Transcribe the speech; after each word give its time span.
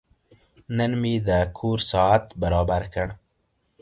نن 0.77 0.91
مې 1.01 1.15
د 1.27 1.29
کور 1.57 1.79
ساعت 1.91 2.25
برابر 2.41 2.81
کړ. 2.93 3.07